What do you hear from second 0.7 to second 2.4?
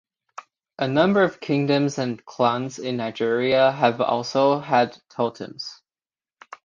A number of kingdoms and